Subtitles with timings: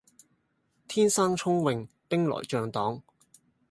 [0.87, 3.03] 天生聰穎兵來將擋